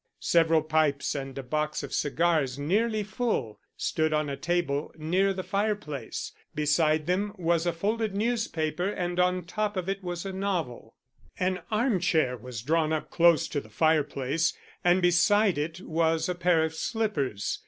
[0.19, 5.43] Several pipes and a box of cigars, nearly full, stood on a table near the
[5.43, 6.31] fireplace.
[6.55, 10.95] Beside them was a folded newspaper, and on top of it was a novel.
[11.37, 16.27] An arm chair was drawn up close to the fire place, and beside it was
[16.27, 17.59] a pair of slippers.